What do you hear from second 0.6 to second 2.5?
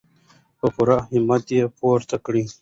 پوره همت یې پوره کړو.